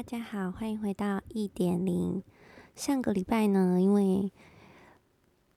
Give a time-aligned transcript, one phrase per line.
[0.00, 2.22] 大家好，欢迎回到一点零。
[2.74, 4.32] 上个礼拜呢，因为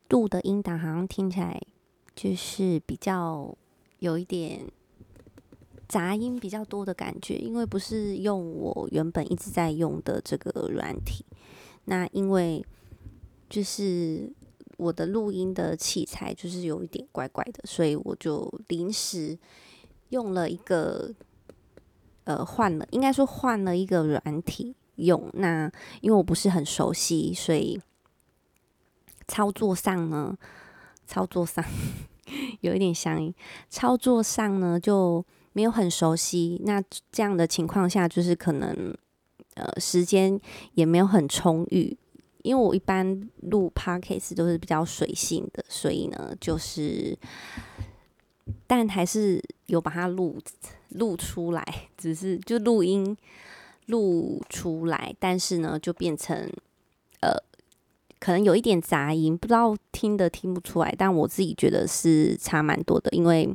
[0.09, 1.61] 录的音档好像听起来
[2.13, 3.57] 就是比较
[3.99, 4.69] 有一点
[5.87, 11.25] 杂音比较多的感觉，因为不是用我原本一直在用的这个软体。
[11.85, 12.65] 那因为
[13.49, 14.29] 就是
[14.75, 19.39] 我的录音的器材就是有一点怪怪的，所以我就临时
[20.09, 21.15] 用了一个。
[22.25, 25.29] 呃，换了，应该说换了一个软体用。
[25.33, 27.81] 那因为我不是很熟悉，所以
[29.27, 30.37] 操作上呢，
[31.05, 31.63] 操作上
[32.61, 33.33] 有一点相应，
[33.69, 36.61] 操作上呢就没有很熟悉。
[36.63, 38.95] 那这样的情况下，就是可能
[39.55, 40.39] 呃时间
[40.73, 41.97] 也没有很充裕，
[42.43, 47.17] 因为我一般录 podcast 都是比较随性的，所以呢就是。
[48.67, 50.37] 但还是有把它录
[50.93, 51.65] 录出来，
[51.97, 53.15] 只是就录音
[53.87, 56.51] 录出来，但是呢，就变成
[57.21, 57.31] 呃，
[58.19, 63.53] 可能有一点杂音，不知道听的听不出来，但我自己觉得是差蛮多的，因为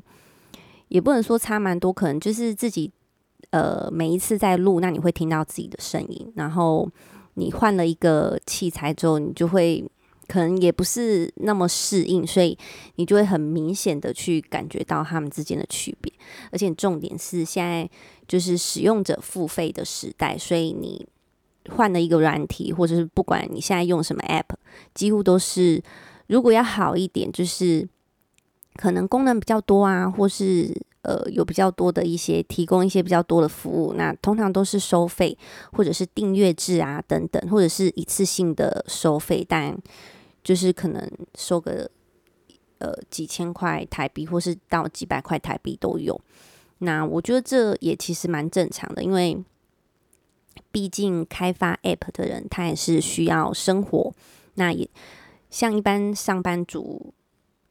[0.89, 2.91] 也不能说差蛮多，可能就是自己
[3.51, 6.89] 呃每一次在录，那你会听到自己的声音，然后
[7.35, 9.89] 你换了一个器材之后，你就会。
[10.29, 12.57] 可能也不是那么适应，所以
[12.97, 16.13] 你就会很明显的去感觉到他们之间的区别。
[16.53, 17.91] 而且重点是现在
[18.29, 21.09] 就是使用者付费的时代，所以你
[21.71, 24.55] 换了一个软体，或者是不管你现在用什么 App，
[24.95, 25.83] 几乎都是
[26.27, 27.89] 如果要好一点，就是
[28.77, 30.71] 可能功能比较多啊，或是
[31.03, 35.37] 呃有比较多的一些提供一些比较多的服务，那通常都是收费
[35.73, 39.77] 或者是订阅制啊等等，或者是一次性的收费，但
[40.43, 41.91] 就是可能收个
[42.79, 46.19] 呃几千块台币，或是到几百块台币都有。
[46.79, 49.37] 那我觉得这也其实蛮正常的，因为
[50.71, 54.15] 毕竟开发 App 的人他也是需要生活。
[54.55, 54.89] 那也
[55.51, 57.13] 像一般上班族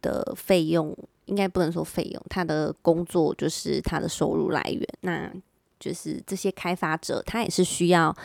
[0.02, 0.96] 的费用，
[1.26, 4.88] 应该不能说费用，他的工作就是他的收入来源。
[5.02, 5.32] 那
[5.80, 8.16] 就是这些开发者他也是需要。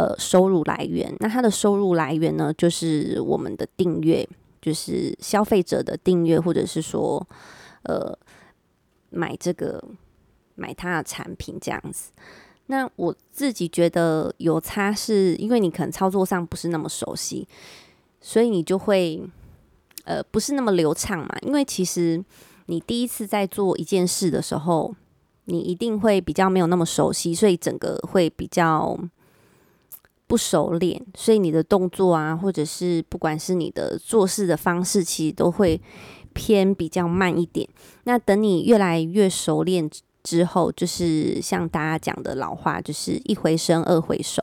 [0.00, 4.26] 呃，收入来源，那它的收入来源呢，就是我们的订阅，
[4.62, 7.22] 就是消费者的订阅，或者是说，
[7.82, 8.18] 呃，
[9.10, 9.78] 买这个
[10.54, 12.12] 买它的产品这样子。
[12.68, 17.46] 那我自己觉得有差，是因为你可能操作上不是那么熟悉，
[18.22, 19.22] 所以你就会
[20.04, 21.36] 呃不是那么流畅嘛。
[21.42, 22.24] 因为其实
[22.66, 24.94] 你第一次在做一件事的时候，
[25.44, 28.98] 你一定会比较没有那么熟悉，所以整个会比较。
[30.30, 35.80] 不熟练，所以你的动作啊，或者是不管是你的做事的方式，其实都会
[36.32, 37.68] 偏比较慢一点。
[38.04, 39.90] 那等你越来越熟练
[40.22, 44.40] 之后，就是像大家讲的老话，就是一回生二回熟。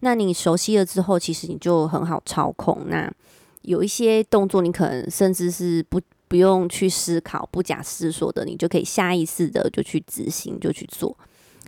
[0.00, 2.86] 那你熟悉了之后，其实你就很好操控。
[2.86, 3.12] 那
[3.60, 11.14] 有一些动作，你可能甚至是不不用去思考、不假思索的，你就可以下意识的就去执行、就去做。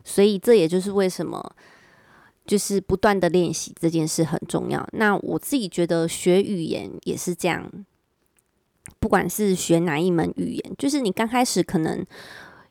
[0.03, 1.55] 所以这也就是为什么。
[2.49, 4.89] 就是不断的练习这件事很重要。
[4.95, 7.71] 那我自己觉得学语言也是这样，
[8.99, 12.03] 不管是学哪一门语言，就是你刚开始可能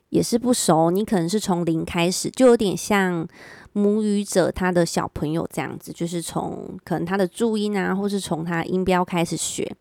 [0.08, 3.24] 也是不熟，你可能是从零开始，就有点像
[3.72, 9.76] 母语者他的小朋友这样子，就是从可能他的注音啊，或是从他音标开始学，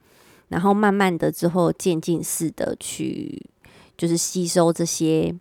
[0.50, 3.50] 然后慢慢的之后渐进式的去
[3.98, 5.34] 就是吸收这些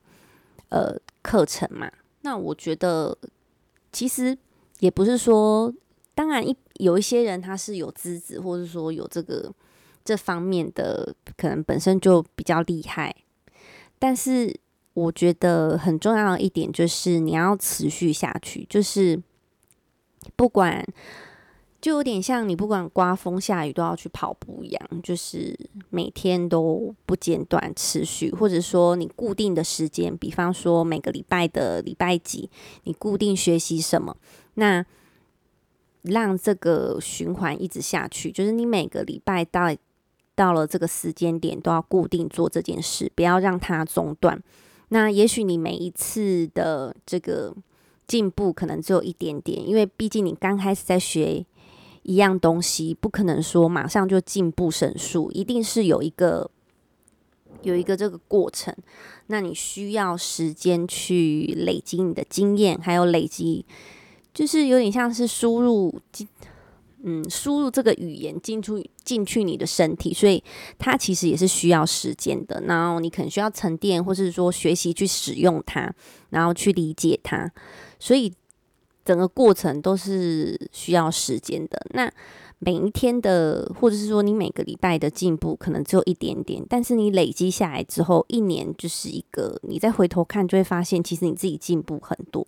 [0.70, 1.92] 呃课程嘛。
[2.22, 3.18] 那我觉得
[3.92, 4.38] 其实。
[4.80, 5.72] 也不是说，
[6.14, 9.52] 当然一有一些人他是有资质，或者说有这个
[10.04, 13.14] 这方面的可能本身就比较厉害，
[13.98, 14.54] 但是
[14.94, 19.20] 我觉得很重要的一点就是你要持续下去，就是
[20.36, 20.86] 不管
[21.80, 25.58] 就有点像你不管刮风下雨都要去跑步一样，就是
[25.90, 32.50] 每天都不间断持续，或者说你固定的时间，比方说每个礼拜的礼拜几，
[32.84, 34.16] 你固定学习什么。
[34.56, 34.84] 那
[36.02, 39.74] 让这个循环一直下去，就是你每个礼拜到
[40.34, 44.40] 到了这个时间点都要固定做这件事，不要让它中断。
[44.88, 47.52] 那也许你每一次的这个
[48.06, 51.44] 进步可能只有一点点，因为毕竟你刚开始在学
[52.02, 56.48] 一样东西，不可能说马上就进步神速，一定是有一个
[57.62, 58.72] 有一个这个过程。
[59.26, 63.64] 那你需要时间去累积你的经验，还有累积。
[64.36, 66.28] 就是有点像是输入进，
[67.02, 70.44] 嗯，输入这个语言进出进去你的身体，所以
[70.78, 72.62] 它其实也是需要时间的。
[72.66, 75.90] 然后你可能需要沉淀，或是说学习去使用它，
[76.28, 77.50] 然后去理解它。
[77.98, 78.30] 所以
[79.06, 81.80] 整个过程都是需要时间的。
[81.94, 82.12] 那
[82.58, 92.46] 每一天的，或者是说你每个礼拜的进步，可能只有一点点，但是你累积下来之后，一年就是一个，你再回头看，就会发现其实你自己进步很多。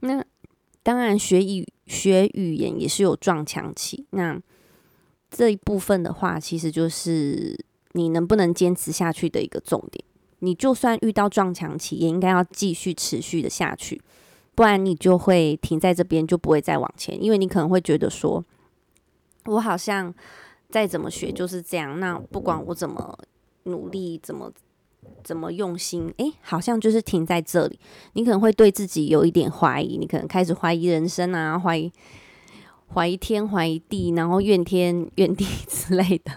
[0.00, 0.22] 那
[0.86, 4.06] 当然，学语学语言也是有撞墙期。
[4.10, 4.40] 那
[5.28, 7.58] 这一部分的话，其实就是
[7.94, 10.04] 你能不能坚持下去的一个重点。
[10.38, 14.00] 你就算遇到撞墙期，也应该要继续持续的下去，
[14.54, 17.20] 不然你就会停在这边，就不会再往前。
[17.20, 18.44] 因为你可能会觉得说，
[19.46, 20.14] 我好像
[20.70, 23.18] 再怎么学就是这样，那不管我怎么
[23.64, 24.52] 努力，怎么
[25.24, 27.78] 怎么用心，诶，好像就是停在这里。
[28.12, 31.92] 你可能会对自己有一点怀疑，你可能开始怀疑人生啊，怀疑
[32.94, 36.32] 怀疑天，怀疑地，然后怨天 怨地之类的。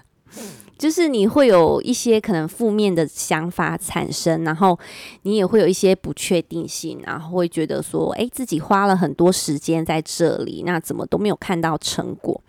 [0.77, 4.79] 就是你会有一些可能负面的想法产生，然后
[5.23, 12.41] 你也会有一些不确定性，然后会觉得说，诶，自己花了很多时间在这里，那怎么都没有看到成果？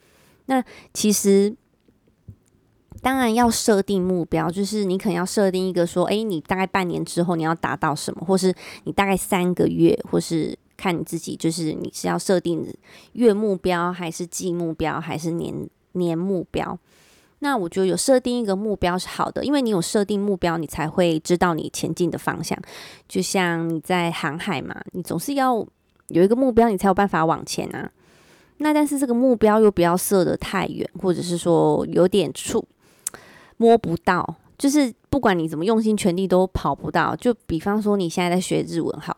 [0.46, 0.62] 那
[0.94, 1.52] 其实
[3.02, 8.54] 当然要设定目标，就是你可能要设定一个说，诶，你大概半年之后你要达到什么，或是
[8.84, 12.66] 你大概三个月，或是看你自己，就是你是要设定
[13.12, 16.78] 月目标，还是季目标，还是年年目标？
[17.42, 22.58] 那我觉得有设定一个目标是好的，因为你有设定目标，你才会知道你前进的方向。
[23.08, 25.66] 就像你在航海嘛，你总是要
[26.08, 27.90] 有一个目标，你才有办法往前啊。
[28.58, 32.62] 那但是这个目标又不要设得太远，或者是说有点触
[33.60, 37.14] 摸不到，就是不管你怎么用心全力都跑不到。
[37.14, 39.14] 就比方说你现在在学日文好。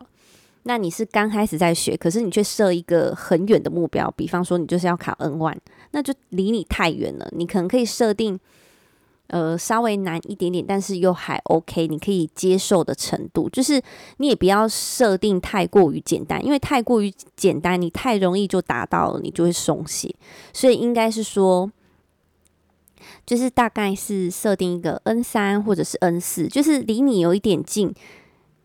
[0.63, 5.55] 那你是刚开始在学，可是你却设一个很远的目标，比方说你就是要考 N1，
[5.91, 7.25] 那就离你太远了。
[7.31, 8.37] 你可能可以设定，
[9.27, 13.49] 呃，稍微难一点点，但是又还 OK，你可以接受的程度。
[13.49, 13.81] 就是
[14.17, 20.13] 你也不要设定太过于简单，因为太过于简单，你太容易就达到了，你就会松懈。
[20.53, 21.69] 所以应该是说，
[23.25, 27.93] 就是大概是设定一个 N3 或者是 N4，就是离你有一点近。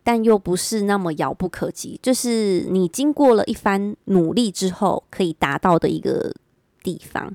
[0.01, 6.33] 但又不是那么遥不可及，就是你经过了一番努力之后可以达到的一个
[6.81, 7.31] 地方。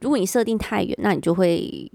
[0.00, 1.88] 如果你设定太远，那你就会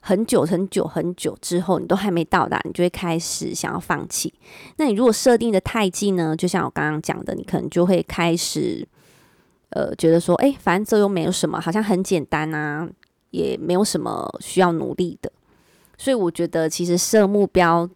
[0.00, 4.32] 很久很久很久之后，你都还没到达，你就会开始想要放弃。
[4.76, 6.36] 那你如果设定的太近呢？
[6.36, 8.86] 就像我刚刚讲的，你可能就会开始
[9.70, 12.88] 呃觉得说，哎，反正这又没有什么，好像很简单啊，
[13.30, 15.32] 也没有什么需要努力的。
[15.98, 17.88] 所以我觉得，其实设目标。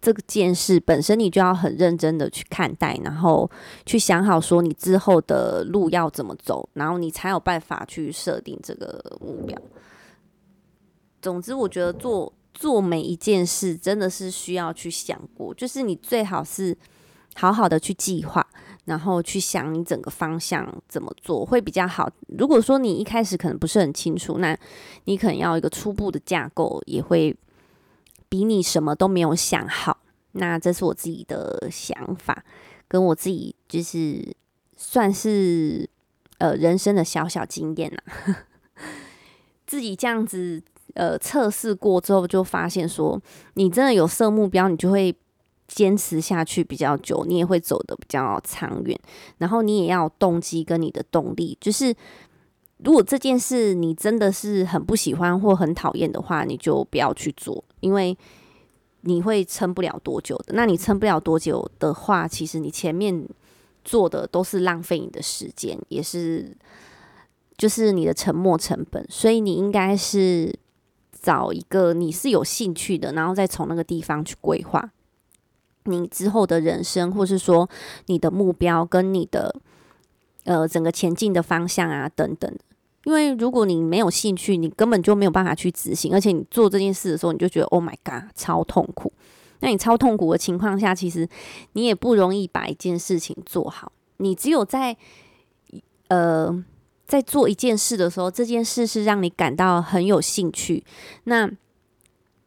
[0.00, 3.50] 这件事本身，你就要很认真的去看待，然后
[3.86, 9.58] 去想好说你之后的路要怎么走，然后你才有办法去设定这个目标。
[11.22, 16.76] 总之，我觉得做做每一件事真的是需要去想过，就是你最好是
[17.34, 18.46] 好好的去计划，
[18.84, 22.10] 然后去想你整个方向怎么做会比较好。
[22.38, 24.56] 如果说你一开始可能不是很清楚，那
[25.04, 27.36] 你可能要一个初步的架构，也会。
[28.26, 29.96] 比你什么都没有想好，
[30.32, 32.44] 那这是我自己的想法，
[32.88, 34.34] 跟我自己就是
[34.76, 35.88] 算是
[36.38, 38.36] 呃人生的小小经验啦。
[39.68, 40.60] 自己这样子
[40.94, 43.20] 呃测试过之后，就发现说，
[43.52, 45.14] 你真的有设目标，你就会
[45.66, 48.98] 坚持下去比较久，你也会走得比较长远。
[49.38, 51.94] 然后你也要动机跟你的动力，就是
[52.78, 57.64] 如果这件事你真的是很不喜欢或很讨厌的话，你就不要去做。
[57.80, 58.16] 因为
[59.02, 63.26] 你会撑不了多久的，那你撑不了多久的话，其实你前面
[63.84, 66.56] 做的都是浪费你的时间，也是
[67.58, 69.06] 就是你的沉没成本。
[69.10, 70.58] 所以你应该是
[71.12, 74.90] 找一个你是有兴趣的，然后再从那个地方去规划
[75.84, 77.68] 你之后的人生，或是说
[78.06, 79.54] 你的目标跟你的
[80.44, 82.52] 呃整个前进的方向啊等等。
[83.04, 89.12] 因为如果你没有兴趣，你根本就没有办法去执行，而且你做这件事的时候，你就觉得 “Oh my God”，超痛苦。
[89.60, 91.28] 那你超痛苦的情况下，其实
[91.74, 93.92] 你也不容易把一件事情做好。
[94.16, 94.96] 你只有在
[96.08, 96.64] 呃
[97.06, 100.84] 在做一件事的时候，这件事是让你感到很有兴趣，
[101.24, 101.50] 那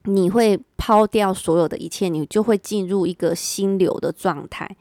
[0.07, 4.75] 你会抛掉所有的一切，你就会进入一个心流的状态，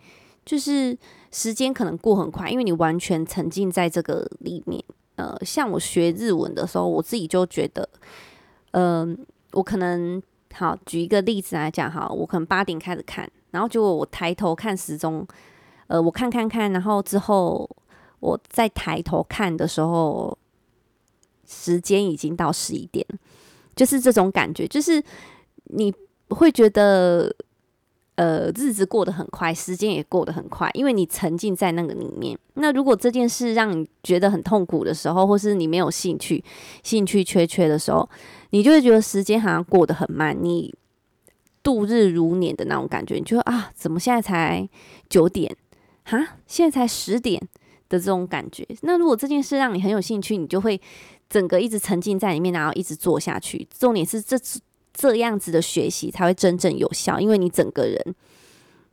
[0.44, 0.96] 就是
[1.32, 4.82] 时间可能过很快，因为你完全沉浸在这个里面。
[5.16, 7.88] 呃，像我学日文的时候，我自己就觉得，
[8.72, 9.18] 嗯、
[9.52, 15.26] 我可能好举一个例子来讲哈，我可能八点开始看，然后结果我抬头看时钟，
[15.86, 17.68] 呃，我看看看，然后之后
[18.20, 20.36] 我再抬头看的时候，
[21.46, 23.06] 时间已经到十一点，
[23.76, 25.00] 就是这种感觉，就是
[25.64, 25.94] 你
[26.30, 27.32] 会觉得
[28.16, 32.36] 呃，日子过得很快，时间也过得很快，因为你沉浸在那个里面。
[32.54, 36.42] 那如果这件事让你觉得很痛苦的时候，或是你没有兴趣、
[36.82, 38.08] 兴趣缺缺的时候，
[38.50, 40.74] 你就会觉得时间好像过得很慢，你
[41.62, 43.16] 度日如年的那种感觉。
[43.16, 44.66] 你就说啊，怎么现在才
[45.10, 45.54] 九点？
[46.04, 47.38] 哈，现在才十点
[47.90, 48.66] 的这种感觉。
[48.80, 50.80] 那如果这件事让你很有兴趣，你就会
[51.28, 53.66] 整个一直沉浸在里面，然后一直做下去。
[53.78, 54.36] 重点是这。
[54.98, 58.14] 这样子的学习才会真正有效，因为你整个人、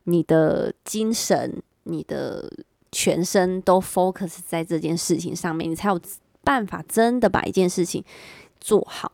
[0.02, 2.52] 你的精神、你的
[2.92, 5.98] 全身都 focus 在这件事情上面，你才有
[6.42, 8.04] 办法真的把一件事情
[8.60, 9.12] 做好。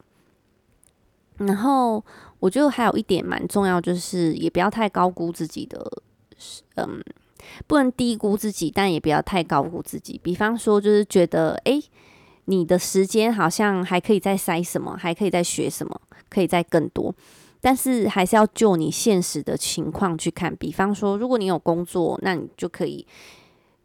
[1.37, 2.05] 然后，
[2.41, 6.03] 我觉得还有一点蛮重要，就是也不要太高估自己的，
[6.75, 7.01] 嗯，
[7.69, 10.21] 不能低估自己，但也不要太高估自己。
[10.21, 11.81] 比方说，就是觉得，诶，
[12.47, 16.01] 你的时间好像还可以再塞什么，还可以再学什么。
[16.29, 17.13] 可以再更多，
[17.61, 20.55] 但是还是要就你现实的情况去看。
[20.55, 23.05] 比方说，如果你有工作，那你就可以，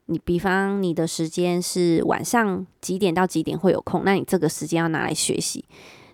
[0.05, 5.65] 你比方你的时间是晚上几点到几点会有空，那你这个时间要拿来学习，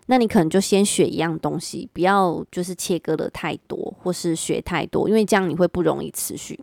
[0.05, 6.57] 那你可能就先学一样东西，不要就是切割的太多，或是学太多，因为这样你会不容易持续，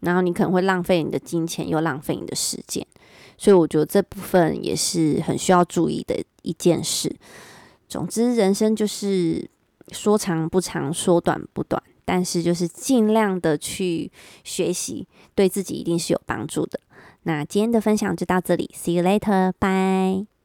[0.00, 2.86] 然后你可能会浪费你的金钱，又浪费你的时间。
[3.38, 7.10] 所以我觉得这部分也是很需要注意的一件事。
[7.88, 9.48] 总之，人生就是
[9.92, 14.12] 说长不长，说短不短，但是就是尽量的去
[14.44, 16.78] 学习，对自己一定是有帮助的。
[17.22, 20.37] 那今天的分享就到这里，See you later，bye。